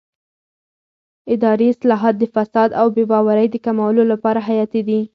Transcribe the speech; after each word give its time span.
اداري 1.33 1.67
اصلاحات 1.73 2.15
د 2.19 2.23
فساد 2.33 2.69
او 2.79 2.87
بې 2.95 3.03
باورۍ 3.11 3.47
د 3.51 3.55
کمولو 3.65 4.01
لپاره 4.11 4.39
حیاتي 4.47 4.81
دي 4.87 5.01